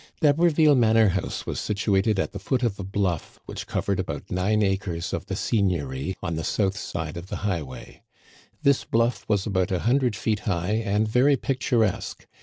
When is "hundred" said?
9.81-10.15